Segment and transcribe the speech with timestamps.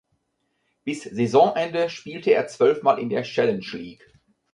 [0.83, 4.09] Bis Saisonende spielte er zwölfmal in der Challenge League.